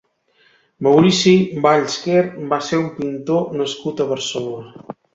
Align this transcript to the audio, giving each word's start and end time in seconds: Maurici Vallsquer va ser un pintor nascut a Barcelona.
Maurici 0.87 1.33
Vallsquer 1.67 2.25
va 2.57 2.61
ser 2.71 2.83
un 2.87 2.91
pintor 2.99 3.57
nascut 3.63 4.07
a 4.09 4.13
Barcelona. 4.17 4.89